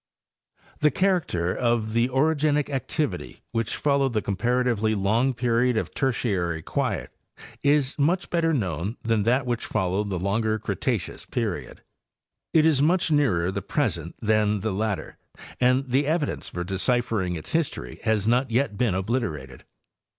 [0.79, 6.63] The character of the orogenic activity which followed the com paratively long period of Tertiary
[6.63, 7.11] quiet
[7.61, 10.57] is much better known than that which followed the longer.
[10.57, 11.83] Cretaceous period.
[12.51, 15.19] It is much nearer the present than the latter,
[15.59, 19.65] and the evidence for deciphering its history has not yet been obliterated.